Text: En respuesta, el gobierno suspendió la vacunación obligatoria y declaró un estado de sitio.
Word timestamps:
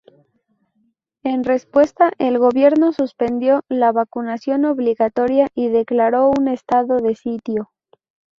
En 1.21 1.43
respuesta, 1.43 2.11
el 2.17 2.39
gobierno 2.39 2.91
suspendió 2.91 3.61
la 3.69 3.91
vacunación 3.91 4.65
obligatoria 4.65 5.49
y 5.53 5.69
declaró 5.69 6.31
un 6.35 6.47
estado 6.47 6.97
de 6.97 7.13
sitio. 7.13 7.69